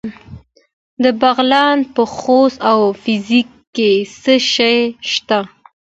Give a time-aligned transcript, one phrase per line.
[1.03, 4.77] د بغلان په خوست او فرنګ کې څه شی
[5.11, 5.39] شته؟